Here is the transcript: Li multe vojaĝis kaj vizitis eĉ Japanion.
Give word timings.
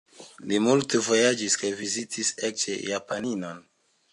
Li 0.51 0.57
multe 0.67 1.01
vojaĝis 1.09 1.57
kaj 1.65 1.71
vizitis 1.83 2.33
eĉ 2.49 2.65
Japanion. 2.93 3.63